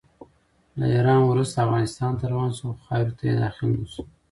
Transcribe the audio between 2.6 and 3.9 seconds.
خو خاورې ته یې داخل نه